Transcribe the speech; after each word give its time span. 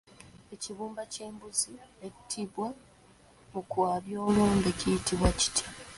Ekibumba 0.53 1.01
ky'embuzi 1.13 1.73
ettibwa 2.07 2.67
mu 3.51 3.61
kwabya 3.71 4.17
olumbe 4.27 4.69
kiyitibwa 4.79 5.29
kitya? 5.39 5.67